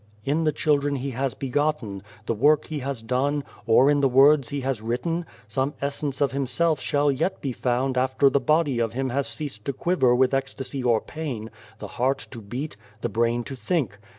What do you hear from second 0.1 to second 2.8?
In the children he has begotten, the work he